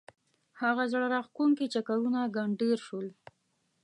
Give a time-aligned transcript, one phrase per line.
[0.61, 3.07] هغه زړه راکښونکي چکرونه ګنډېر شول.